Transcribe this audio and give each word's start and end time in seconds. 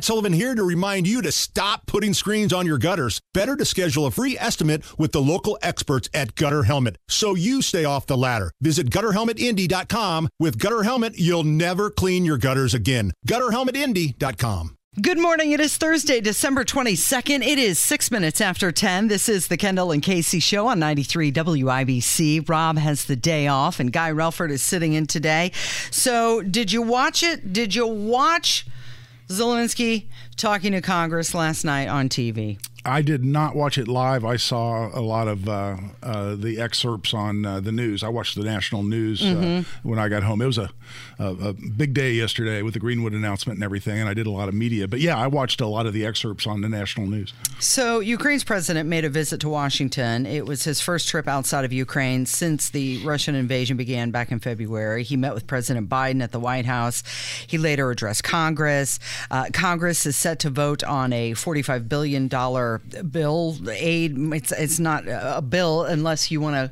Matt 0.00 0.06
Sullivan 0.06 0.32
here 0.32 0.54
to 0.54 0.62
remind 0.64 1.06
you 1.06 1.20
to 1.20 1.30
stop 1.30 1.84
putting 1.84 2.14
screens 2.14 2.54
on 2.54 2.64
your 2.64 2.78
gutters. 2.78 3.20
Better 3.34 3.54
to 3.54 3.66
schedule 3.66 4.06
a 4.06 4.10
free 4.10 4.34
estimate 4.38 4.82
with 4.98 5.12
the 5.12 5.20
local 5.20 5.58
experts 5.60 6.08
at 6.14 6.34
Gutter 6.36 6.62
Helmet 6.62 6.96
so 7.06 7.34
you 7.34 7.60
stay 7.60 7.84
off 7.84 8.06
the 8.06 8.16
ladder. 8.16 8.50
Visit 8.62 8.88
gutterhelmetindy.com. 8.88 10.30
With 10.38 10.58
Gutter 10.58 10.84
Helmet, 10.84 11.18
you'll 11.18 11.44
never 11.44 11.90
clean 11.90 12.24
your 12.24 12.38
gutters 12.38 12.72
again. 12.72 13.12
Gutterhelmetindy.com. 13.28 14.78
Good 15.02 15.18
morning. 15.18 15.52
It 15.52 15.60
is 15.60 15.76
Thursday, 15.76 16.22
December 16.22 16.64
22nd. 16.64 17.46
It 17.46 17.58
is 17.58 17.78
six 17.78 18.10
minutes 18.10 18.40
after 18.40 18.72
10. 18.72 19.08
This 19.08 19.28
is 19.28 19.48
the 19.48 19.58
Kendall 19.58 19.92
and 19.92 20.02
Casey 20.02 20.40
show 20.40 20.66
on 20.68 20.78
93 20.78 21.30
WIBC. 21.30 22.48
Rob 22.48 22.78
has 22.78 23.04
the 23.04 23.16
day 23.16 23.48
off 23.48 23.78
and 23.78 23.92
Guy 23.92 24.10
Relford 24.10 24.50
is 24.50 24.62
sitting 24.62 24.94
in 24.94 25.06
today. 25.06 25.52
So, 25.90 26.40
did 26.40 26.72
you 26.72 26.80
watch 26.80 27.22
it? 27.22 27.52
Did 27.52 27.74
you 27.74 27.86
watch 27.86 28.64
Zelensky 29.30 30.06
talking 30.36 30.72
to 30.72 30.80
Congress 30.80 31.34
last 31.34 31.64
night 31.64 31.86
on 31.86 32.08
TV? 32.08 32.58
I 32.84 33.02
did 33.02 33.24
not 33.24 33.54
watch 33.54 33.76
it 33.76 33.88
live. 33.88 34.24
I 34.24 34.36
saw 34.36 34.88
a 34.98 35.02
lot 35.02 35.28
of 35.28 35.48
uh, 35.48 35.76
uh, 36.02 36.34
the 36.34 36.60
excerpts 36.60 37.12
on 37.12 37.44
uh, 37.44 37.60
the 37.60 37.72
news. 37.72 38.02
I 38.02 38.08
watched 38.08 38.36
the 38.36 38.42
national 38.42 38.82
news 38.82 39.20
uh, 39.20 39.26
mm-hmm. 39.26 39.88
when 39.88 39.98
I 39.98 40.08
got 40.08 40.22
home. 40.22 40.40
It 40.40 40.46
was 40.46 40.56
a, 40.56 40.70
a, 41.18 41.26
a, 41.26 41.52
big 41.52 41.92
day 41.92 42.12
yesterday 42.12 42.62
with 42.62 42.72
the 42.72 42.80
Greenwood 42.80 43.12
announcement 43.12 43.58
and 43.58 43.64
everything, 43.64 44.00
and 44.00 44.08
I 44.08 44.14
did 44.14 44.26
a 44.26 44.30
lot 44.30 44.48
of 44.48 44.54
media. 44.54 44.88
But 44.88 45.00
yeah, 45.00 45.18
I 45.18 45.26
watched 45.26 45.60
a 45.60 45.66
lot 45.66 45.84
of 45.84 45.92
the 45.92 46.06
excerpts 46.06 46.46
on 46.46 46.62
the 46.62 46.68
national 46.70 47.06
news. 47.06 47.34
So, 47.58 48.00
Ukraine's 48.00 48.44
president 48.44 48.88
made 48.88 49.04
a 49.04 49.10
visit 49.10 49.40
to 49.40 49.50
Washington. 49.50 50.24
It 50.24 50.46
was 50.46 50.64
his 50.64 50.80
first 50.80 51.08
trip 51.08 51.28
outside 51.28 51.66
of 51.66 51.72
Ukraine 51.74 52.24
since 52.24 52.70
the 52.70 53.04
Russian 53.04 53.34
invasion 53.34 53.76
began 53.76 54.10
back 54.10 54.32
in 54.32 54.40
February. 54.40 55.02
He 55.02 55.16
met 55.16 55.34
with 55.34 55.46
President 55.46 55.90
Biden 55.90 56.22
at 56.22 56.32
the 56.32 56.40
White 56.40 56.66
House. 56.66 57.02
He 57.46 57.58
later 57.58 57.90
addressed 57.90 58.24
Congress. 58.24 58.98
Uh, 59.30 59.46
Congress 59.52 60.06
is 60.06 60.16
set 60.16 60.38
to 60.40 60.50
vote 60.50 60.82
on 60.82 61.12
a 61.12 61.32
$45 61.32 61.88
billion 61.88 62.28
bill 62.78 63.56
aid. 63.70 64.16
It's 64.32 64.52
it's 64.52 64.78
not 64.78 65.04
a 65.06 65.42
bill 65.42 65.84
unless 65.84 66.30
you 66.30 66.40
want 66.40 66.56
to 66.56 66.70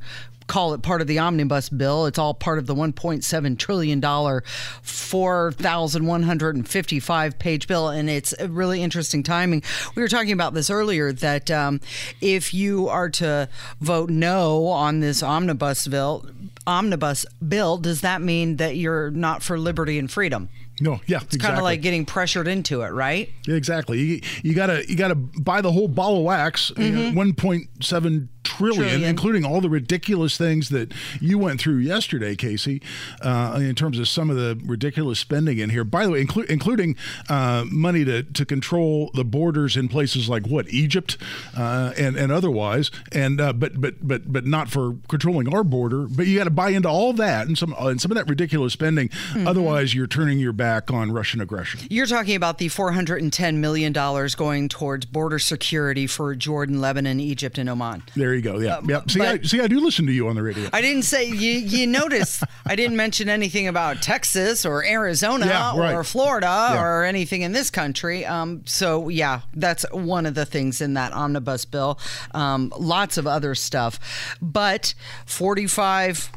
call 0.48 0.74
it 0.74 0.82
part 0.82 1.00
of 1.00 1.06
the 1.06 1.20
omnibus 1.20 1.68
bill. 1.68 2.06
It's 2.06 2.18
all 2.18 2.34
part 2.34 2.58
of 2.58 2.66
the 2.66 2.74
1.7 2.74 3.58
trillion 3.58 4.00
dollar, 4.00 4.42
4,155 4.82 7.38
page 7.38 7.68
bill, 7.68 7.88
and 7.88 8.10
it's 8.10 8.34
a 8.40 8.48
really 8.48 8.82
interesting 8.82 9.22
timing. 9.22 9.62
We 9.94 10.02
were 10.02 10.08
talking 10.08 10.32
about 10.32 10.54
this 10.54 10.70
earlier 10.70 11.12
that 11.12 11.52
um, 11.52 11.80
if 12.20 12.52
you 12.52 12.88
are 12.88 13.08
to 13.10 13.48
vote 13.80 14.10
no 14.10 14.66
on 14.66 14.98
this 15.00 15.22
omnibus 15.22 15.86
bill, 15.86 16.26
omnibus 16.68 17.24
bill, 17.46 17.78
does 17.78 18.02
that 18.02 18.20
mean 18.20 18.56
that 18.56 18.76
you're 18.76 19.10
not 19.10 19.42
for 19.42 19.58
liberty 19.58 19.98
and 19.98 20.10
freedom? 20.10 20.50
No, 20.80 21.00
yeah, 21.06 21.16
it's 21.16 21.34
exactly. 21.34 21.38
kind 21.40 21.58
of 21.58 21.64
like 21.64 21.82
getting 21.82 22.04
pressured 22.04 22.46
into 22.46 22.82
it, 22.82 22.90
right? 22.90 23.30
Exactly. 23.48 23.98
You, 23.98 24.20
you 24.42 24.54
gotta 24.54 24.88
you 24.88 24.94
gotta 24.94 25.16
buy 25.16 25.60
the 25.60 25.72
whole 25.72 25.88
ball 25.88 26.18
of 26.18 26.22
wax. 26.22 26.70
Mm-hmm. 26.70 26.82
You 26.82 26.90
know, 26.90 27.00
mm-hmm. 27.00 27.16
One 27.16 27.32
point 27.32 27.68
seven 27.82 28.28
trillion, 28.58 28.88
trillion, 28.88 29.08
including 29.08 29.44
all 29.44 29.60
the 29.60 29.70
ridiculous 29.70 30.36
things 30.36 30.68
that 30.70 30.92
you 31.20 31.38
went 31.38 31.60
through 31.60 31.78
yesterday, 31.78 32.36
Casey, 32.36 32.82
uh, 33.22 33.58
in 33.60 33.74
terms 33.74 33.98
of 33.98 34.08
some 34.08 34.30
of 34.30 34.36
the 34.36 34.60
ridiculous 34.64 35.18
spending 35.18 35.58
in 35.58 35.70
here. 35.70 35.84
By 35.84 36.04
the 36.04 36.12
way, 36.12 36.24
inclu- 36.24 36.46
including 36.46 36.96
uh, 37.28 37.64
money 37.70 38.04
to, 38.04 38.22
to 38.22 38.44
control 38.44 39.10
the 39.14 39.24
borders 39.24 39.76
in 39.76 39.88
places 39.88 40.28
like 40.28 40.46
what 40.46 40.68
Egypt 40.68 41.16
uh, 41.56 41.92
and 41.96 42.16
and 42.16 42.32
otherwise, 42.32 42.90
and 43.12 43.40
uh, 43.40 43.52
but 43.52 43.80
but 43.80 44.06
but 44.06 44.32
but 44.32 44.46
not 44.46 44.68
for 44.68 44.96
controlling 45.08 45.52
our 45.52 45.64
border. 45.64 46.06
But 46.08 46.26
you 46.26 46.36
got 46.38 46.44
to 46.44 46.50
buy 46.50 46.70
into 46.70 46.88
all 46.88 47.12
that 47.14 47.46
and 47.46 47.56
some 47.56 47.74
and 47.78 48.00
some 48.00 48.10
of 48.10 48.16
that 48.16 48.28
ridiculous 48.28 48.72
spending. 48.72 49.08
Mm-hmm. 49.08 49.46
Otherwise, 49.46 49.94
you're 49.94 50.06
turning 50.06 50.38
your 50.38 50.52
back 50.52 50.90
on 50.90 51.12
Russian 51.12 51.40
aggression. 51.40 51.80
You're 51.90 52.06
talking 52.06 52.36
about 52.36 52.58
the 52.58 52.68
410 52.68 53.60
million 53.60 53.92
dollars 53.92 54.34
going 54.34 54.68
towards 54.68 55.06
border 55.06 55.38
security 55.38 56.06
for 56.06 56.34
Jordan, 56.34 56.80
Lebanon, 56.80 57.20
Egypt, 57.20 57.58
and 57.58 57.68
Oman. 57.68 58.02
There 58.14 58.34
you 58.34 58.42
go. 58.42 58.47
Yeah, 58.56 58.76
uh, 58.76 58.82
yeah. 58.86 59.00
See, 59.06 59.20
I, 59.20 59.38
see, 59.42 59.60
I 59.60 59.66
do 59.66 59.80
listen 59.80 60.06
to 60.06 60.12
you 60.12 60.28
on 60.28 60.36
the 60.36 60.42
radio. 60.42 60.68
I 60.72 60.80
didn't 60.80 61.02
say 61.02 61.28
you. 61.28 61.52
You 61.52 61.86
notice 61.86 62.42
I 62.66 62.76
didn't 62.76 62.96
mention 62.96 63.28
anything 63.28 63.68
about 63.68 64.02
Texas 64.02 64.64
or 64.64 64.84
Arizona 64.84 65.46
yeah, 65.46 65.78
right. 65.78 65.94
or 65.94 66.04
Florida 66.04 66.46
yeah. 66.46 66.82
or 66.82 67.04
anything 67.04 67.42
in 67.42 67.52
this 67.52 67.70
country. 67.70 68.24
Um, 68.24 68.62
so 68.66 69.08
yeah, 69.08 69.42
that's 69.54 69.84
one 69.92 70.26
of 70.26 70.34
the 70.34 70.44
things 70.46 70.80
in 70.80 70.94
that 70.94 71.12
omnibus 71.12 71.64
bill. 71.64 71.98
Um, 72.32 72.72
lots 72.78 73.18
of 73.18 73.26
other 73.26 73.54
stuff, 73.54 73.98
but 74.40 74.94
45, 75.26 76.30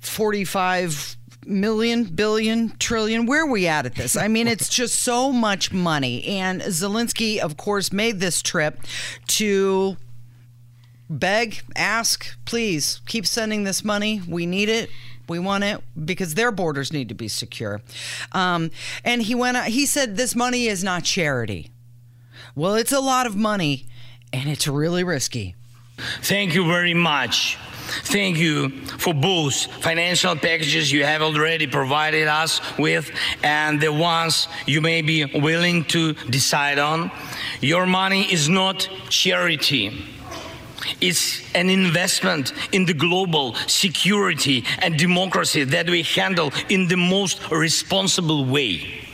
45 0.00 1.16
million, 1.46 2.04
billion, 2.04 2.76
trillion. 2.78 3.26
Where 3.26 3.42
are 3.42 3.50
we 3.50 3.66
at 3.66 3.86
at 3.86 3.94
this? 3.94 4.16
I 4.16 4.28
mean, 4.28 4.48
it's 4.48 4.68
just 4.74 5.02
so 5.02 5.32
much 5.32 5.72
money. 5.72 6.24
And 6.24 6.60
Zelensky, 6.62 7.38
of 7.38 7.56
course, 7.56 7.92
made 7.92 8.20
this 8.20 8.42
trip 8.42 8.80
to 9.28 9.96
beg, 11.08 11.62
ask, 11.76 12.36
please 12.44 13.00
keep 13.06 13.26
sending 13.26 13.64
this 13.64 13.84
money. 13.84 14.22
We 14.28 14.46
need 14.46 14.68
it. 14.68 14.90
We 15.28 15.38
want 15.38 15.64
it 15.64 15.82
because 16.04 16.34
their 16.34 16.52
borders 16.52 16.92
need 16.92 17.08
to 17.08 17.14
be 17.14 17.28
secure. 17.28 17.80
Um, 18.32 18.70
and 19.04 19.22
he 19.22 19.34
went. 19.34 19.56
He 19.66 19.86
said 19.86 20.16
this 20.16 20.34
money 20.34 20.66
is 20.66 20.84
not 20.84 21.04
charity. 21.04 21.70
Well, 22.54 22.74
it's 22.74 22.92
a 22.92 23.00
lot 23.00 23.26
of 23.26 23.34
money, 23.34 23.86
and 24.32 24.48
it's 24.48 24.68
really 24.68 25.02
risky. 25.02 25.54
Thank 26.22 26.54
you 26.54 26.66
very 26.66 26.94
much. 26.94 27.56
Thank 28.04 28.38
you 28.38 28.70
for 28.98 29.14
both 29.14 29.66
financial 29.82 30.34
packages 30.36 30.90
you 30.90 31.04
have 31.04 31.22
already 31.22 31.66
provided 31.66 32.28
us 32.28 32.60
with 32.78 33.10
and 33.42 33.80
the 33.80 33.92
ones 33.92 34.48
you 34.66 34.80
may 34.80 35.02
be 35.02 35.24
willing 35.24 35.84
to 35.86 36.14
decide 36.30 36.78
on. 36.78 37.10
Your 37.60 37.86
money 37.86 38.32
is 38.32 38.48
not 38.48 38.88
charity. 39.10 40.04
It's 41.00 41.42
an 41.54 41.70
investment 41.70 42.52
in 42.72 42.86
the 42.86 42.94
global 42.94 43.54
security 43.66 44.64
and 44.78 44.98
democracy 44.98 45.64
that 45.64 45.88
we 45.88 46.02
handle 46.02 46.52
in 46.68 46.88
the 46.88 46.96
most 46.96 47.50
responsible 47.50 48.44
way. 48.44 49.04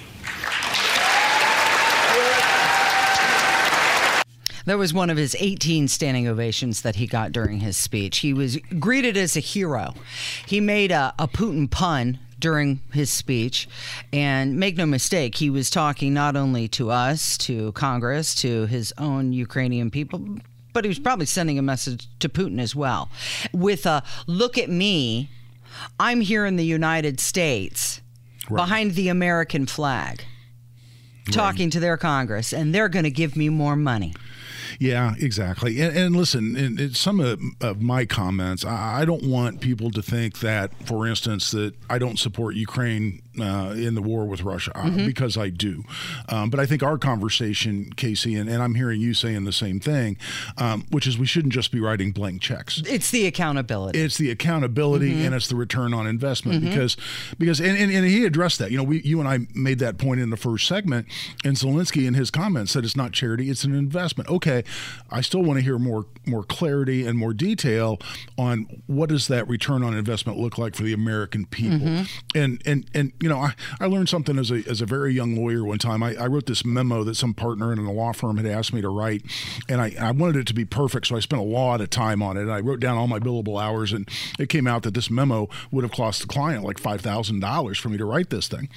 That 4.67 4.79
was 4.79 4.93
one 4.95 5.11
of 5.11 5.17
his 5.17 5.35
18 5.41 5.89
standing 5.89 6.29
ovations 6.29 6.83
that 6.83 6.97
he 6.97 7.07
got 7.07 7.33
during 7.33 7.61
his 7.61 7.77
speech. 7.77 8.19
He 8.19 8.33
was 8.33 8.57
greeted 8.79 9.17
as 9.17 9.37
a 9.37 9.41
hero. 9.41 9.95
He 10.47 10.61
made 10.61 10.93
a, 10.93 11.15
a 11.19 11.27
Putin 11.27 11.69
pun 11.69 12.19
during 12.39 12.81
his 12.93 13.11
speech. 13.11 13.69
And 14.13 14.57
make 14.57 14.77
no 14.77 14.87
mistake, 14.87 15.37
he 15.37 15.51
was 15.51 15.71
talking 15.71 16.13
not 16.15 16.37
only 16.37 16.69
to 16.69 16.91
us, 16.91 17.39
to 17.39 17.73
Congress, 17.73 18.35
to 18.37 18.67
his 18.67 18.93
own 18.99 19.33
Ukrainian 19.33 19.91
people, 19.91 20.39
but 20.73 20.85
he 20.85 20.89
was 20.89 20.99
probably 20.99 21.27
sending 21.27 21.59
a 21.59 21.63
message 21.63 22.09
to 22.21 22.29
Putin 22.29 22.61
as 22.61 22.75
well 22.75 23.11
with 23.53 23.87
a 23.87 24.03
look 24.27 24.59
at 24.59 24.69
me. 24.69 25.31
I'm 25.99 26.21
here 26.21 26.47
in 26.47 26.57
the 26.57 26.65
United 26.65 27.21
States 27.21 28.01
right. 28.49 28.57
behind 28.57 28.95
the 28.95 29.09
American 29.09 29.67
flag 29.67 30.25
talking 31.31 31.67
right. 31.67 31.73
to 31.73 31.81
their 31.81 31.97
Congress, 31.97 32.53
and 32.53 32.75
they're 32.75 32.89
going 32.89 33.05
to 33.05 33.11
give 33.11 33.37
me 33.37 33.49
more 33.49 33.77
money. 33.77 34.15
Yeah, 34.79 35.15
exactly. 35.19 35.81
And, 35.81 35.97
and 35.97 36.17
listen, 36.17 36.95
some 36.95 37.21
of, 37.21 37.41
of, 37.61 37.83
my 37.83 38.07
comments, 38.07 38.65
I, 38.65 39.03
I, 39.03 39.05
don't 39.05 39.25
want 39.25 39.61
people 39.61 39.91
to 39.91 40.01
think 40.01 40.41
that, 40.41 40.73
for 40.87 41.07
instance, 41.07 41.51
that 41.51 41.75
I 41.91 41.99
don't 41.99 42.19
support 42.19 42.55
Ukraine 42.55 43.21
uh, 43.39 43.75
in 43.77 43.95
the 43.95 44.03
war 44.03 44.25
with 44.25 44.43
Russia 44.43 44.73
uh, 44.75 44.83
mm-hmm. 44.83 45.07
because 45.07 45.37
I 45.37 45.51
do. 45.51 45.85
Um, 46.29 46.51
but 46.51 46.59
I 46.59 46.67
think 46.67 46.83
our 46.83 46.99
conversation, 46.99 47.93
Casey, 47.97 48.35
and, 48.35 48.49
and, 48.49 48.61
I'm 48.61 48.75
hearing 48.75 49.01
you 49.01 49.15
saying 49.15 49.45
the 49.45 49.53
same 49.53 49.79
thing, 49.79 50.17
um, 50.59 50.85
which 50.91 51.07
is 51.07 51.17
we 51.17 51.27
shouldn't 51.27 51.55
just 51.55 51.71
be 51.71 51.81
writing 51.81 52.11
blank 52.11 52.43
checks. 52.43 52.83
It's 52.87 53.11
the 53.11 53.27
accountability. 53.27 53.99
It's 54.01 54.19
the 54.19 54.31
accountability 54.31 55.13
mm-hmm. 55.13 55.27
and 55.27 55.35
it's 55.35 55.49
the 55.49 55.57
return 55.57 55.95
on 55.95 56.07
investment 56.07 56.61
mm-hmm. 56.61 56.71
because 56.71 56.97
because 57.39 57.61
and, 57.61 57.79
and, 57.79 57.93
and, 57.93 58.05
he 58.05 58.25
addressed 58.25 58.59
that. 58.59 58.71
You 58.71 58.79
know, 58.79 58.85
we 58.85 59.01
you 59.03 59.21
and 59.21 59.29
I 59.29 59.47
made 59.55 59.79
that 59.79 59.97
point 59.97 60.21
in 60.21 60.31
the 60.31 60.37
first 60.37 60.67
segment, 60.67 61.07
and 61.45 61.57
Zelensky 61.57 62.07
in 62.07 62.15
his 62.15 62.31
comments 62.31 62.73
said 62.73 62.85
it's 62.85 62.97
not 62.97 63.13
charity, 63.13 63.49
it's 63.49 63.65
an 63.65 63.75
investment. 63.75 64.28
Okay, 64.28 64.65
I 65.10 65.21
still 65.21 65.43
want 65.43 65.59
to 65.59 65.65
hear 65.65 65.78
more 65.78 66.07
more 66.27 66.43
clarity 66.43 67.07
and 67.07 67.16
more 67.16 67.33
detail 67.33 67.99
on 68.37 68.83
what 68.87 69.09
does 69.09 69.28
that 69.28 69.49
return 69.49 69.83
on 69.83 69.97
investment 69.97 70.39
look 70.39 70.59
like 70.59 70.75
for 70.75 70.83
the 70.83 70.93
American 70.93 71.47
people, 71.47 71.78
mm-hmm. 71.78 72.39
and 72.39 72.60
and 72.66 72.91
and 72.93 73.13
you 73.21 73.28
know, 73.28 73.29
I, 73.38 73.54
I 73.78 73.86
learned 73.86 74.09
something 74.09 74.38
as 74.38 74.50
a, 74.50 74.62
as 74.68 74.80
a 74.80 74.86
very 74.86 75.12
young 75.15 75.36
lawyer 75.36 75.65
one 75.65 75.78
time. 75.78 76.03
I, 76.03 76.15
I 76.16 76.27
wrote 76.27 76.47
this 76.47 76.65
memo 76.65 77.04
that 77.04 77.15
some 77.15 77.34
partner 77.34 77.72
in 77.72 77.78
a 77.78 77.92
law 77.92 78.12
firm 78.12 78.36
had 78.36 78.47
asked 78.47 78.72
me 78.72 78.80
to 78.80 78.88
write, 78.88 79.22
and 79.68 79.80
I, 79.80 79.94
I 80.00 80.10
wanted 80.12 80.36
it 80.36 80.47
to 80.48 80.54
be 80.54 80.65
perfect, 80.65 81.06
so 81.06 81.16
I 81.16 81.21
spent 81.21 81.41
a 81.41 81.44
lot 81.44 81.80
of 81.80 81.91
time 81.91 82.22
on 82.22 82.36
it. 82.36 82.42
And 82.42 82.53
I 82.53 82.60
wrote 82.60 82.80
down 82.80 82.97
all 82.97 83.06
my 83.06 83.18
billable 83.18 83.62
hours, 83.62 83.92
and 83.92 84.09
it 84.38 84.48
came 84.48 84.66
out 84.66 84.82
that 84.82 84.94
this 84.94 85.10
memo 85.10 85.48
would 85.71 85.84
have 85.84 85.92
cost 85.92 86.22
the 86.22 86.27
client 86.27 86.65
like 86.65 86.78
$5,000 86.78 87.77
for 87.77 87.88
me 87.88 87.98
to 87.98 88.04
write 88.04 88.30
this 88.30 88.48
thing. 88.48 88.68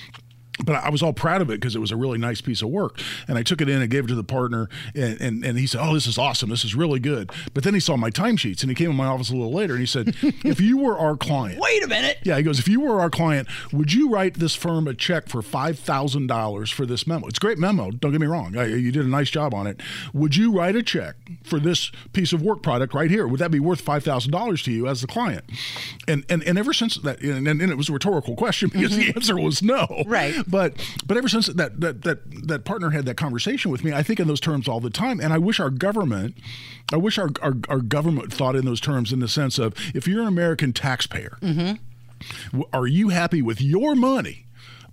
But 0.64 0.76
I 0.76 0.90
was 0.90 1.02
all 1.02 1.14
proud 1.14 1.42
of 1.42 1.50
it 1.50 1.60
because 1.60 1.76
it 1.76 1.80
was 1.80 1.92
a 1.92 1.96
really 1.96 2.18
nice 2.18 2.42
piece 2.42 2.62
of 2.62 2.70
work. 2.70 3.00
And 3.28 3.38
I 3.38 3.44
took 3.44 3.62
it 3.62 3.70
in 3.70 3.82
and 3.82 3.90
gave 3.90 4.06
it 4.06 4.08
to 4.08 4.16
the 4.16 4.24
partner, 4.24 4.70
and, 4.96 5.20
and, 5.20 5.46
and 5.46 5.58
he 5.58 5.66
said, 5.66 5.82
Oh, 5.82 5.94
this 5.94 6.06
is 6.06 6.18
awesome. 6.18 6.50
This 6.50 6.64
is 6.64 6.76
really 6.76 7.00
good. 7.00 7.32
But 7.54 7.64
then 7.64 7.74
he 7.74 7.80
saw 7.80 7.98
my 7.98 8.10
timesheets 8.10 8.62
and 8.62 8.70
he 8.70 8.76
came 8.76 8.92
in 8.92 8.96
my 8.96 9.08
office 9.08 9.30
a 9.30 9.34
little 9.34 9.54
later 9.54 9.74
and 9.74 9.82
he 9.82 9.88
said, 9.88 10.16
If 10.22 10.62
you 10.62 10.78
were 10.78 10.98
our 10.98 11.18
client, 11.18 11.60
wait 11.60 11.84
a 11.84 11.88
minute. 11.88 12.20
Yeah, 12.24 12.38
he 12.38 12.44
goes, 12.44 12.60
If 12.60 12.68
you 12.68 12.82
were 12.82 13.00
our 13.00 13.10
client, 13.10 13.48
would 13.72 13.94
you 13.94 14.10
write 14.10 14.36
this 14.36 14.56
firm 14.56 14.88
a 14.88 14.94
check 14.94 15.28
for 15.28 15.42
$5,000 15.42 16.74
for 16.74 16.86
this 16.86 17.08
memo? 17.08 17.28
It's 17.28 17.38
a 17.38 17.42
great 17.42 17.58
memo. 17.58 17.92
Don't 17.92 18.12
get 18.12 18.22
me 18.22 18.28
wrong. 18.28 18.54
You 18.54 18.92
did 18.92 19.06
a 19.06 19.10
nice 19.10 19.30
job 19.30 19.54
on 19.54 19.68
it. 19.68 19.82
Would 20.14 20.36
you 20.36 20.52
write 20.52 20.76
a 20.76 20.84
check 20.84 21.16
for 21.44 21.60
this 21.60 21.92
piece 22.14 22.34
of 22.34 22.42
work 22.42 22.62
product 22.62 22.94
right 22.94 23.10
here? 23.10 23.28
Would 23.28 23.40
that 23.40 23.52
be 23.52 23.60
worth 23.60 23.84
$5,000 23.84 24.64
to 24.64 24.72
you 24.72 24.88
as 24.88 25.02
the 25.02 25.08
client? 25.08 25.44
And, 26.08 26.26
and, 26.30 26.44
and 26.44 26.58
ever 26.58 26.74
since 26.74 26.98
that, 26.98 27.22
and, 27.22 27.48
and 27.48 27.62
it 27.62 27.78
was 27.78 27.90
a 27.90 27.94
rhetorical 27.94 28.36
question 28.36 28.70
because 28.74 28.92
mm-hmm. 28.92 29.12
the 29.12 29.16
answer 29.16 29.36
was 29.36 29.62
no. 29.62 30.04
Right. 30.06 30.43
But 30.48 30.74
but 31.06 31.18
ever 31.18 31.28
since 31.28 31.48
that 31.48 31.80
that 31.80 32.02
that 32.04 32.48
that 32.48 32.66
partner 32.66 32.92
had 32.92 33.06
that 33.06 33.16
conversation 33.16 33.72
with 33.72 33.84
me, 33.84 33.94
I 33.94 34.04
think 34.04 34.20
in 34.20 34.28
those 34.28 34.40
terms 34.40 34.68
all 34.68 34.80
the 34.80 34.90
time. 34.90 35.20
And 35.20 35.34
I 35.34 35.38
wish 35.38 35.60
our 35.60 35.70
government, 35.70 36.36
I 36.92 36.98
wish 36.98 37.18
our 37.18 37.30
our, 37.42 37.56
our 37.70 37.80
government 37.80 38.32
thought 38.32 38.56
in 38.56 38.66
those 38.66 38.82
terms 38.82 39.12
in 39.12 39.20
the 39.20 39.28
sense 39.28 39.60
of 39.60 39.74
if 39.94 40.08
you're 40.08 40.22
an 40.22 40.28
American 40.28 40.74
taxpayer, 40.74 41.38
mm-hmm. 41.42 42.62
are 42.72 42.88
you 42.88 43.10
happy 43.10 43.42
with 43.42 43.62
your 43.62 43.96
money? 43.96 44.46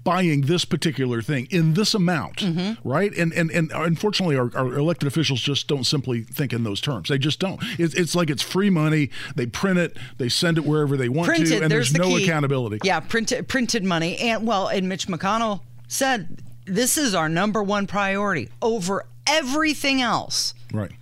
Buying 0.03 0.43
this 0.43 0.65
particular 0.65 1.23
thing 1.23 1.47
in 1.51 1.75
this 1.75 1.95
amount, 1.95 2.37
mm-hmm. 2.37 2.89
right? 2.89 3.13
And, 3.17 3.33
and 3.33 3.51
and 3.51 3.71
unfortunately, 3.73 4.37
our, 4.37 4.51
our, 4.55 4.79
elected 4.79 5.07
officials 5.07 5.41
just 5.41 5.69
don't 5.69 5.85
simply 5.85 6.23
think 6.23 6.53
in 6.53 6.65
those 6.65 6.81
terms. 6.81 7.09
They 7.09 7.19
just 7.19 7.39
don't. 7.39 7.61
It's, 7.79 7.95
it's 7.95 8.15
like 8.15 8.31
it's 8.31 8.43
free 8.43 8.71
money. 8.71 9.11
They 9.37 9.47
print 9.47 9.79
it, 9.79 9.97
they 10.19 10.29
send 10.29 10.59
it 10.59 10.65
wherever 10.65 10.97
they 10.97 11.09
want 11.09 11.27
printed, 11.27 11.49
to, 11.49 11.63
and 11.63 11.71
there's, 11.71 11.93
there's 11.93 12.05
the 12.05 12.11
no 12.11 12.17
accountability. 12.17 12.79
Yeah, 12.85 13.01
printed 13.01 13.49
printed 13.49 13.85
money, 13.85 14.17
and 14.19 14.47
well, 14.47 14.69
and 14.69 14.89
Mitch 14.89 15.07
McConnell 15.07 15.61
said 15.89 16.41
this 16.65 16.97
is 16.97 17.15
our 17.15 17.29
number 17.29 17.63
one 17.63 17.87
priority 17.87 18.49
over 18.63 19.05
everything 19.27 20.01
else. 20.01 20.55
Right. 20.73 20.93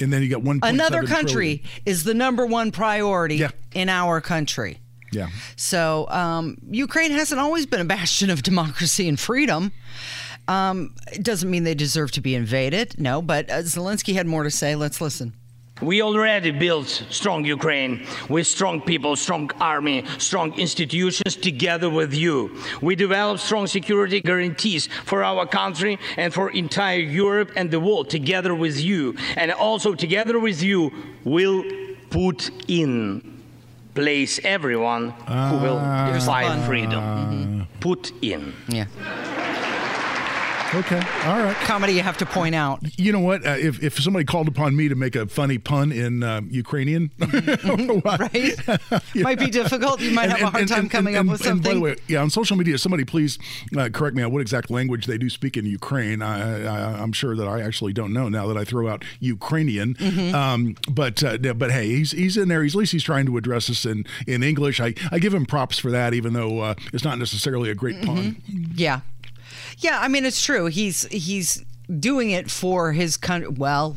And 0.00 0.12
then 0.12 0.22
you 0.22 0.28
got 0.28 0.42
one. 0.42 0.60
Another 0.62 1.02
country 1.02 1.58
trillion. 1.58 1.82
is 1.86 2.04
the 2.04 2.14
number 2.14 2.46
one 2.46 2.70
priority 2.70 3.36
yeah. 3.36 3.50
in 3.74 3.88
our 3.88 4.20
country. 4.20 4.78
Yeah. 5.12 5.28
So 5.56 6.06
um, 6.08 6.58
Ukraine 6.70 7.10
hasn't 7.10 7.40
always 7.40 7.66
been 7.66 7.80
a 7.80 7.84
bastion 7.84 8.30
of 8.30 8.42
democracy 8.42 9.08
and 9.08 9.18
freedom. 9.18 9.72
Um, 10.48 10.94
it 11.12 11.22
doesn't 11.22 11.50
mean 11.50 11.64
they 11.64 11.74
deserve 11.74 12.10
to 12.12 12.20
be 12.20 12.34
invaded. 12.34 12.98
No, 12.98 13.20
but 13.20 13.50
uh, 13.50 13.58
Zelensky 13.58 14.14
had 14.14 14.26
more 14.26 14.44
to 14.44 14.50
say. 14.50 14.76
Let's 14.76 15.00
listen. 15.00 15.34
We 15.80 16.02
already 16.02 16.50
built 16.50 16.88
strong 17.08 17.44
Ukraine 17.44 18.04
with 18.28 18.48
strong 18.48 18.80
people, 18.80 19.14
strong 19.14 19.48
army, 19.60 20.04
strong 20.18 20.52
institutions 20.58 21.36
together 21.36 21.88
with 21.88 22.12
you. 22.12 22.60
We 22.82 22.96
developed 22.96 23.40
strong 23.40 23.68
security 23.68 24.20
guarantees 24.20 24.88
for 25.04 25.22
our 25.22 25.46
country 25.46 26.00
and 26.16 26.34
for 26.34 26.50
entire 26.50 26.98
Europe 26.98 27.52
and 27.54 27.70
the 27.70 27.78
world 27.78 28.10
together 28.10 28.56
with 28.56 28.80
you. 28.80 29.14
And 29.36 29.52
also 29.52 29.94
together 29.94 30.40
with 30.40 30.62
you, 30.64 30.90
we'll 31.22 31.62
put 32.10 32.50
in 32.66 33.37
place 33.98 34.38
everyone 34.44 35.10
who 35.26 35.58
will 35.58 35.78
uh, 35.78 36.20
fight 36.20 36.64
freedom. 36.66 37.02
Mm-hmm. 37.02 37.80
Put 37.80 38.12
in. 38.22 38.54
Yeah. 38.68 38.86
Okay. 40.74 41.00
All 41.24 41.38
right. 41.38 41.56
Comedy 41.62 41.94
you 41.94 42.02
have 42.02 42.18
to 42.18 42.26
point 42.26 42.54
out. 42.54 42.80
You 42.98 43.10
know 43.10 43.20
what? 43.20 43.46
Uh, 43.46 43.52
if, 43.52 43.82
if 43.82 43.98
somebody 43.98 44.26
called 44.26 44.48
upon 44.48 44.76
me 44.76 44.88
to 44.88 44.94
make 44.94 45.16
a 45.16 45.26
funny 45.26 45.56
pun 45.56 45.90
in 45.92 46.22
uh, 46.22 46.42
Ukrainian, 46.50 47.10
right? 47.18 48.54
Might 49.14 49.38
be 49.38 49.48
difficult. 49.48 50.00
You 50.00 50.10
might 50.10 50.24
and, 50.24 50.32
have 50.32 50.40
a 50.42 50.50
hard 50.50 50.60
and, 50.60 50.68
time 50.68 50.80
and, 50.80 50.90
coming 50.90 51.16
up 51.16 51.24
with 51.24 51.42
something. 51.42 51.70
by 51.70 51.74
the 51.74 51.80
way, 51.80 51.96
yeah, 52.06 52.20
on 52.20 52.28
social 52.28 52.56
media, 52.56 52.76
somebody 52.76 53.04
please 53.04 53.38
uh, 53.78 53.88
correct 53.88 54.14
me 54.14 54.22
on 54.22 54.30
what 54.30 54.42
exact 54.42 54.70
language 54.70 55.06
they 55.06 55.16
do 55.16 55.30
speak 55.30 55.56
in 55.56 55.64
Ukraine. 55.64 56.20
I, 56.20 57.02
am 57.02 57.12
sure 57.12 57.34
that 57.34 57.48
I 57.48 57.62
actually 57.62 57.94
don't 57.94 58.12
know 58.12 58.28
now 58.28 58.46
that 58.46 58.58
I 58.58 58.64
throw 58.64 58.88
out 58.88 59.04
Ukrainian. 59.20 59.94
Mm-hmm. 59.94 60.34
Um, 60.34 60.76
but 60.90 61.24
uh, 61.24 61.38
but 61.54 61.70
hey, 61.70 61.86
he's 61.86 62.10
he's 62.10 62.36
in 62.36 62.48
there. 62.48 62.62
He's, 62.62 62.74
at 62.74 62.78
least 62.78 62.92
he's 62.92 63.02
trying 63.02 63.24
to 63.26 63.38
address 63.38 63.70
us 63.70 63.86
in, 63.86 64.04
in 64.26 64.42
English. 64.42 64.80
I, 64.80 64.94
I 65.10 65.18
give 65.18 65.32
him 65.32 65.46
props 65.46 65.78
for 65.78 65.90
that, 65.90 66.12
even 66.12 66.34
though 66.34 66.60
uh, 66.60 66.74
it's 66.92 67.04
not 67.04 67.18
necessarily 67.18 67.70
a 67.70 67.74
great 67.74 67.96
mm-hmm. 67.96 68.14
pun. 68.14 68.42
Yeah, 68.74 69.00
yeah, 69.78 69.98
I 70.00 70.08
mean 70.08 70.24
it's 70.24 70.44
true. 70.44 70.66
He's 70.66 71.06
he's 71.06 71.64
doing 71.98 72.30
it 72.30 72.50
for 72.50 72.92
his 72.92 73.16
country. 73.16 73.48
Well, 73.48 73.96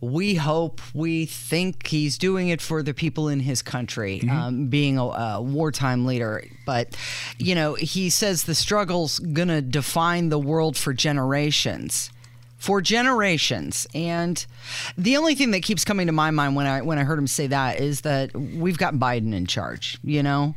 we 0.00 0.34
hope, 0.34 0.80
we 0.94 1.26
think 1.26 1.86
he's 1.88 2.18
doing 2.18 2.48
it 2.48 2.60
for 2.60 2.82
the 2.82 2.94
people 2.94 3.28
in 3.28 3.40
his 3.40 3.62
country, 3.62 4.20
mm-hmm. 4.20 4.30
um, 4.30 4.66
being 4.68 4.98
a, 4.98 5.04
a, 5.04 5.42
wartime 5.42 6.06
leader. 6.06 6.44
But, 6.64 6.96
you 7.38 7.54
know, 7.54 7.74
he 7.74 8.10
says 8.10 8.44
the 8.44 8.54
struggle's 8.54 9.18
going 9.18 9.48
to 9.48 9.62
define 9.62 10.28
the 10.28 10.38
world 10.38 10.76
for 10.76 10.92
generations 10.92 12.10
for 12.58 12.80
generations. 12.80 13.86
And 13.94 14.44
the 14.96 15.16
only 15.16 15.36
thing 15.36 15.52
that 15.52 15.62
keeps 15.62 15.84
coming 15.84 16.08
to 16.08 16.12
my 16.12 16.30
mind 16.32 16.56
when 16.56 16.66
I 16.66 16.82
when 16.82 16.98
I 16.98 17.04
heard 17.04 17.18
him 17.18 17.28
say 17.28 17.46
that 17.46 17.80
is 17.80 18.02
that 18.02 18.34
we've 18.36 18.76
got 18.76 18.94
Biden 18.94 19.32
in 19.32 19.46
charge, 19.46 19.96
you 20.02 20.22
know? 20.22 20.54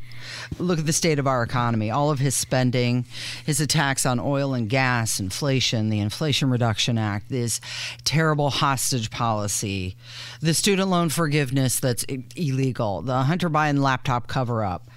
Look 0.58 0.80
at 0.80 0.86
the 0.88 0.94
state 0.94 1.20
of 1.20 1.28
our 1.28 1.44
economy, 1.44 1.92
all 1.92 2.10
of 2.10 2.20
his 2.20 2.36
spending, 2.36 3.06
his 3.46 3.62
attacks 3.62 4.06
on 4.06 4.20
oil 4.20 4.54
and 4.54 4.68
gas, 4.68 5.20
inflation, 5.20 5.90
the 5.90 6.00
Inflation 6.00 6.50
Reduction 6.50 6.98
Act, 6.98 7.30
this 7.30 7.62
terrible 8.04 8.50
hostage 8.50 9.12
policy, 9.12 9.96
the 10.42 10.56
student 10.56 10.90
loan 10.90 11.10
forgiveness 11.10 11.80
that's 11.80 12.04
illegal, 12.36 13.02
the 13.04 13.24
Hunter 13.24 13.50
Biden 13.50 13.80
laptop 13.80 14.28
cover 14.28 14.64
up, 14.64 14.88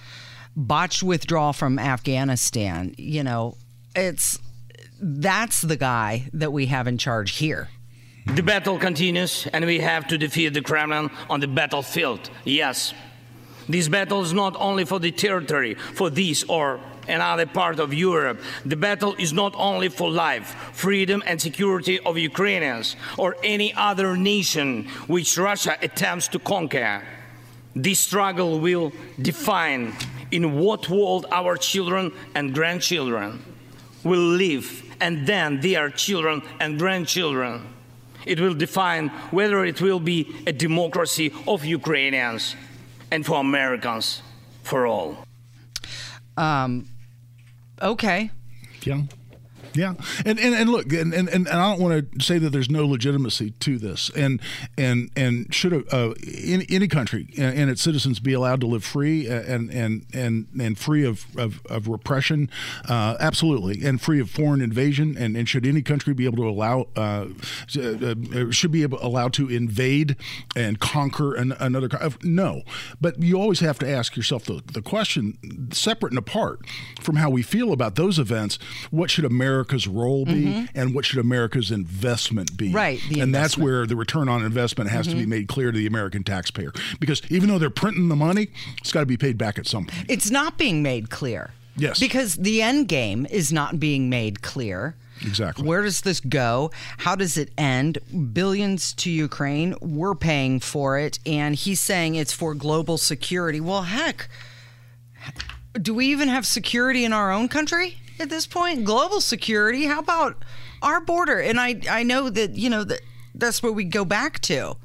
botched 0.56 1.02
withdrawal 1.02 1.52
from 1.52 1.78
Afghanistan, 1.78 2.94
you 2.96 3.22
know, 3.22 3.56
it's 3.94 4.38
that's 5.00 5.62
the 5.62 5.76
guy 5.76 6.28
that 6.32 6.52
we 6.52 6.66
have 6.66 6.86
in 6.86 6.98
charge 6.98 7.36
here. 7.36 7.68
The 8.26 8.42
battle 8.42 8.78
continues, 8.78 9.46
and 9.52 9.64
we 9.66 9.80
have 9.80 10.06
to 10.08 10.18
defeat 10.18 10.54
the 10.54 10.62
Kremlin 10.62 11.10
on 11.28 11.40
the 11.40 11.48
battlefield. 11.48 12.30
Yes. 12.44 12.94
This 13.68 13.88
battle 13.88 14.22
is 14.22 14.32
not 14.32 14.56
only 14.58 14.84
for 14.84 14.98
the 14.98 15.10
territory, 15.10 15.74
for 15.74 16.10
this 16.10 16.44
or 16.44 16.80
another 17.08 17.46
part 17.46 17.78
of 17.78 17.92
Europe. 17.92 18.40
The 18.64 18.76
battle 18.76 19.14
is 19.18 19.32
not 19.32 19.54
only 19.56 19.88
for 19.88 20.10
life, 20.10 20.48
freedom, 20.72 21.22
and 21.26 21.40
security 21.40 22.00
of 22.00 22.16
Ukrainians 22.18 22.96
or 23.18 23.36
any 23.42 23.74
other 23.74 24.16
nation 24.16 24.84
which 25.06 25.36
Russia 25.36 25.76
attempts 25.82 26.28
to 26.28 26.38
conquer. 26.38 27.02
This 27.76 27.98
struggle 28.00 28.60
will 28.60 28.92
define 29.20 29.94
in 30.30 30.58
what 30.58 30.88
world 30.88 31.26
our 31.30 31.56
children 31.56 32.12
and 32.34 32.54
grandchildren 32.54 33.42
will 34.04 34.20
live 34.20 34.83
and 35.04 35.26
then 35.26 35.60
their 35.60 35.90
children 35.90 36.42
and 36.60 36.78
grandchildren. 36.78 37.60
It 38.24 38.40
will 38.40 38.54
define 38.54 39.08
whether 39.30 39.62
it 39.66 39.82
will 39.82 40.00
be 40.00 40.34
a 40.46 40.52
democracy 40.52 41.30
of 41.46 41.62
Ukrainians 41.62 42.56
and 43.10 43.20
for 43.26 43.38
Americans 43.38 44.22
for 44.62 44.86
all. 44.86 45.18
Um, 46.38 46.88
okay. 47.82 48.30
Yeah. 48.82 49.02
Yeah, 49.74 49.94
and 50.24 50.38
and, 50.38 50.54
and 50.54 50.70
look, 50.70 50.92
and, 50.92 51.12
and, 51.12 51.28
and 51.28 51.48
I 51.48 51.70
don't 51.70 51.80
want 51.80 52.12
to 52.12 52.24
say 52.24 52.38
that 52.38 52.50
there's 52.50 52.70
no 52.70 52.86
legitimacy 52.86 53.50
to 53.50 53.78
this, 53.78 54.08
and 54.10 54.40
and 54.78 55.10
and 55.16 55.52
should 55.52 55.72
a, 55.72 55.84
uh, 55.94 56.14
any, 56.44 56.64
any 56.70 56.86
country 56.86 57.28
and, 57.36 57.68
its 57.68 57.82
citizens 57.82 58.20
be 58.20 58.32
allowed 58.32 58.60
to 58.60 58.66
live 58.66 58.84
free 58.84 59.26
and 59.26 59.70
and 59.70 60.06
and 60.12 60.46
and 60.60 60.78
free 60.78 61.04
of 61.04 61.26
of, 61.36 61.60
of 61.68 61.88
repression, 61.88 62.50
uh, 62.88 63.16
absolutely, 63.18 63.84
and 63.84 64.00
free 64.00 64.20
of 64.20 64.30
foreign 64.30 64.60
invasion, 64.60 65.16
and, 65.18 65.36
and 65.36 65.48
should 65.48 65.66
any 65.66 65.82
country 65.82 66.14
be 66.14 66.24
able 66.24 66.36
to 66.36 66.48
allow 66.48 66.86
uh, 66.94 67.26
uh 67.76 68.50
should 68.50 68.70
be 68.70 68.82
able, 68.82 68.98
allowed 69.02 69.32
to 69.32 69.48
invade 69.48 70.14
and 70.54 70.78
conquer 70.78 71.34
an, 71.34 71.52
another? 71.58 71.88
No, 72.22 72.62
but 73.00 73.20
you 73.20 73.40
always 73.40 73.58
have 73.58 73.80
to 73.80 73.90
ask 73.90 74.16
yourself 74.16 74.44
the, 74.44 74.62
the 74.72 74.82
question, 74.82 75.68
separate 75.72 76.12
and 76.12 76.18
apart 76.18 76.60
from 77.00 77.16
how 77.16 77.28
we 77.28 77.42
feel 77.42 77.72
about 77.72 77.96
those 77.96 78.20
events. 78.20 78.58
What 78.90 79.10
should 79.10 79.24
America 79.24 79.63
America's 79.64 79.88
role 79.88 80.24
be 80.26 80.44
mm-hmm. 80.44 80.78
and 80.78 80.94
what 80.94 81.04
should 81.04 81.18
America's 81.18 81.70
investment 81.70 82.56
be. 82.56 82.70
Right. 82.70 83.00
and 83.16 83.34
that's 83.34 83.56
where 83.56 83.86
the 83.86 83.96
return 83.96 84.28
on 84.28 84.44
investment 84.44 84.90
has 84.90 85.06
mm-hmm. 85.06 85.12
to 85.12 85.16
be 85.16 85.22
mm-hmm. 85.22 85.30
made 85.30 85.48
clear 85.48 85.72
to 85.72 85.78
the 85.78 85.86
American 85.86 86.22
taxpayer. 86.22 86.72
Because 87.00 87.22
even 87.30 87.48
though 87.48 87.58
they're 87.58 87.70
printing 87.70 88.08
the 88.08 88.16
money, 88.16 88.48
it's 88.78 88.92
got 88.92 89.00
to 89.00 89.06
be 89.06 89.16
paid 89.16 89.38
back 89.38 89.58
at 89.58 89.66
some 89.66 89.86
point. 89.86 90.10
It's 90.10 90.30
not 90.30 90.58
being 90.58 90.82
made 90.82 91.08
clear. 91.08 91.52
Yes. 91.76 91.98
Because 91.98 92.36
the 92.36 92.62
end 92.62 92.88
game 92.88 93.26
is 93.30 93.52
not 93.52 93.80
being 93.80 94.10
made 94.10 94.42
clear. 94.42 94.96
Exactly. 95.22 95.66
Where 95.66 95.82
does 95.82 96.02
this 96.02 96.20
go? 96.20 96.70
How 96.98 97.14
does 97.14 97.38
it 97.38 97.50
end? 97.56 97.98
Billions 98.32 98.92
to 98.94 99.10
Ukraine. 99.10 99.74
We're 99.80 100.14
paying 100.14 100.60
for 100.60 100.98
it. 100.98 101.18
And 101.24 101.54
he's 101.54 101.80
saying 101.80 102.16
it's 102.16 102.32
for 102.32 102.54
global 102.54 102.98
security. 102.98 103.60
Well, 103.60 103.82
heck, 103.82 104.28
do 105.80 105.94
we 105.94 106.06
even 106.06 106.28
have 106.28 106.44
security 106.44 107.04
in 107.04 107.12
our 107.12 107.32
own 107.32 107.48
country? 107.48 107.96
At 108.18 108.30
this 108.30 108.46
point. 108.46 108.84
Global 108.84 109.20
security. 109.20 109.86
How 109.86 109.98
about 109.98 110.44
our 110.82 111.00
border? 111.00 111.40
And 111.40 111.60
I 111.60 111.80
I 111.90 112.02
know 112.02 112.30
that 112.30 112.56
you 112.56 112.70
know 112.70 112.84
that 112.84 113.00
that's 113.34 113.62
what 113.62 113.74
we 113.74 113.84
go 113.84 114.04
back 114.04 114.40
to. 114.42 114.76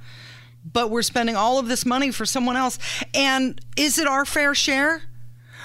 But 0.72 0.90
we're 0.90 1.04
spending 1.04 1.36
all 1.36 1.58
of 1.58 1.68
this 1.68 1.86
money 1.86 2.12
for 2.12 2.26
someone 2.26 2.58
else. 2.58 2.78
And 3.14 3.62
is 3.78 3.98
it 3.98 4.08
our 4.08 4.26
fair 4.26 4.54
share? 4.54 5.04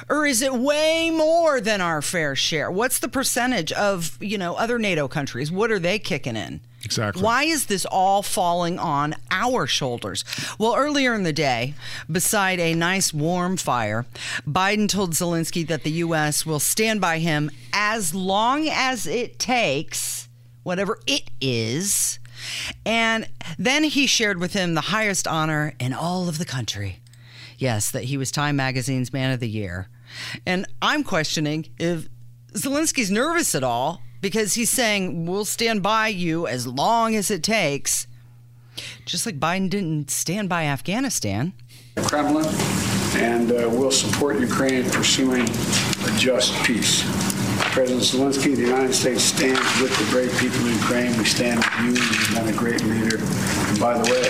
Or 0.08 0.26
is 0.26 0.42
it 0.42 0.52
way 0.54 1.10
more 1.10 1.60
than 1.60 1.80
our 1.80 2.02
fair 2.02 2.36
share? 2.36 2.70
What's 2.70 2.98
the 2.98 3.08
percentage 3.08 3.72
of, 3.72 4.18
you 4.20 4.38
know, 4.38 4.54
other 4.54 4.78
NATO 4.78 5.08
countries? 5.08 5.50
What 5.50 5.70
are 5.70 5.78
they 5.78 5.98
kicking 5.98 6.36
in? 6.36 6.60
Exactly. 6.84 7.22
Why 7.22 7.44
is 7.44 7.66
this 7.66 7.84
all 7.86 8.22
falling 8.22 8.78
on 8.78 9.14
our 9.30 9.66
shoulders? 9.66 10.24
Well, 10.58 10.76
earlier 10.76 11.14
in 11.14 11.22
the 11.22 11.32
day, 11.32 11.74
beside 12.10 12.60
a 12.60 12.74
nice 12.74 13.12
warm 13.12 13.56
fire, 13.56 14.06
Biden 14.46 14.88
told 14.88 15.12
Zelensky 15.12 15.66
that 15.66 15.82
the 15.82 15.90
U.S. 15.92 16.44
will 16.44 16.60
stand 16.60 17.00
by 17.00 17.18
him 17.18 17.50
as 17.72 18.14
long 18.14 18.68
as 18.68 19.06
it 19.06 19.38
takes, 19.38 20.28
whatever 20.62 20.98
it 21.06 21.30
is. 21.40 22.18
And 22.84 23.28
then 23.58 23.84
he 23.84 24.06
shared 24.06 24.38
with 24.38 24.52
him 24.52 24.74
the 24.74 24.80
highest 24.82 25.26
honor 25.26 25.74
in 25.80 25.92
all 25.92 26.28
of 26.28 26.38
the 26.38 26.44
country. 26.44 27.00
Yes, 27.56 27.90
that 27.92 28.04
he 28.04 28.16
was 28.16 28.30
Time 28.30 28.56
Magazine's 28.56 29.12
Man 29.12 29.30
of 29.32 29.40
the 29.40 29.48
Year. 29.48 29.88
And 30.44 30.66
I'm 30.82 31.02
questioning 31.04 31.66
if 31.78 32.08
Zelensky's 32.52 33.10
nervous 33.10 33.54
at 33.54 33.64
all 33.64 34.02
because 34.24 34.54
he's 34.54 34.70
saying, 34.70 35.26
we'll 35.26 35.44
stand 35.44 35.82
by 35.82 36.08
you 36.08 36.46
as 36.46 36.66
long 36.66 37.14
as 37.14 37.30
it 37.30 37.42
takes. 37.42 38.06
Just 39.04 39.26
like 39.26 39.38
Biden 39.38 39.68
didn't 39.68 40.10
stand 40.10 40.48
by 40.48 40.64
Afghanistan. 40.64 41.52
Kremlin, 41.96 42.46
and 43.16 43.52
uh, 43.52 43.68
will 43.68 43.90
support 43.90 44.40
Ukraine 44.40 44.88
pursuing 44.88 45.42
a 45.42 46.16
just 46.16 46.54
peace. 46.64 47.04
President 47.74 48.00
Zelensky, 48.00 48.56
the 48.56 48.62
United 48.62 48.94
States 48.94 49.22
stands 49.22 49.60
with 49.78 49.94
the 49.98 50.10
brave 50.10 50.32
people 50.38 50.58
of 50.60 50.72
Ukraine. 50.72 51.14
We 51.18 51.26
stand 51.26 51.58
with 51.58 51.80
you. 51.80 51.90
You've 51.92 52.34
been 52.34 52.48
a 52.48 52.56
great 52.56 52.82
leader. 52.82 53.18
And 53.18 53.78
by 53.78 53.98
the 53.98 54.10
way, 54.10 54.24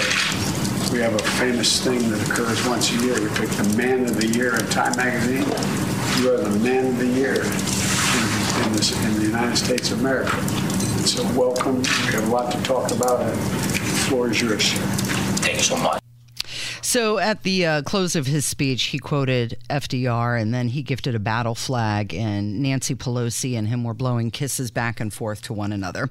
we 0.92 0.98
have 1.04 1.14
a 1.14 1.24
famous 1.38 1.84
thing 1.84 2.10
that 2.10 2.28
occurs 2.28 2.66
once 2.66 2.90
a 2.90 2.96
year. 2.96 3.14
We 3.14 3.28
pick 3.38 3.48
the 3.50 3.74
Man 3.76 4.06
of 4.06 4.16
the 4.20 4.26
Year 4.26 4.56
in 4.56 4.66
Time 4.70 4.96
Magazine. 4.96 5.46
You 6.18 6.32
are 6.32 6.38
the 6.38 6.58
Man 6.58 6.86
of 6.86 6.98
the 6.98 7.06
Year 7.06 7.44
in, 8.66 8.72
this, 8.72 8.92
in 9.04 9.14
the 9.14 9.26
United 9.26 9.56
States 9.56 9.90
of 9.90 10.00
America. 10.00 10.36
So 11.06 11.22
welcome. 11.38 11.78
We 11.78 12.12
have 12.12 12.28
a 12.28 12.30
lot 12.30 12.52
to 12.52 12.62
talk 12.62 12.90
about, 12.90 13.20
and 13.20 13.30
the 13.30 13.36
floor 14.08 14.30
is 14.30 14.40
yours. 14.40 14.72
Thank 15.42 15.56
you 15.56 15.62
so 15.62 15.76
much. 15.76 16.00
So 16.84 17.18
at 17.18 17.42
the 17.42 17.66
uh, 17.66 17.82
close 17.82 18.14
of 18.14 18.26
his 18.26 18.46
speech, 18.46 18.84
he 18.84 18.98
quoted 18.98 19.58
FDR 19.68 20.40
and 20.40 20.54
then 20.54 20.68
he 20.68 20.82
gifted 20.82 21.14
a 21.14 21.18
battle 21.18 21.54
flag, 21.54 22.14
and 22.14 22.60
Nancy 22.60 22.94
Pelosi 22.94 23.58
and 23.58 23.66
him 23.66 23.84
were 23.84 23.94
blowing 23.94 24.30
kisses 24.30 24.70
back 24.70 25.00
and 25.00 25.12
forth 25.12 25.42
to 25.42 25.52
one 25.52 25.72
another. 25.72 26.08